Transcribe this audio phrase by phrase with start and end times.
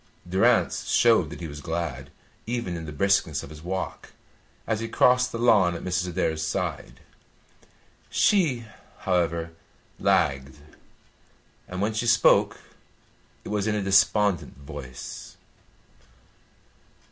[0.27, 2.09] Durrance showed that he was glad
[2.47, 4.13] even in the briskness of his walk,
[4.65, 6.07] as he crossed the lawn at Mrs.
[6.07, 7.01] Adair's side.
[8.09, 8.65] She,
[9.01, 9.51] however,
[9.99, 10.55] lagged,
[11.67, 12.57] and when she spoke
[13.43, 15.37] it was in a despondent voice.